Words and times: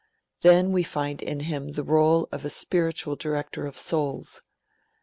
Then 0.41 0.71
we 0.71 0.81
find 0.81 1.21
him 1.21 1.41
in 1.69 1.73
the 1.75 1.83
role 1.83 2.27
of 2.31 2.43
a 2.43 2.49
spiritual 2.49 3.15
director 3.15 3.67
of 3.67 3.77
souls. 3.77 4.41